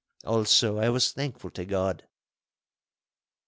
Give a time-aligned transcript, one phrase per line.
[0.25, 2.07] Also I was thankful to God.